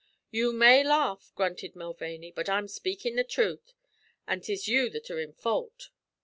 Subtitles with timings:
[0.31, 2.31] "Ye may laugh," grunted Mulvaney.
[2.31, 3.73] "But I'm speakin' the trut',
[4.25, 5.89] an' 'tis you that are in fault.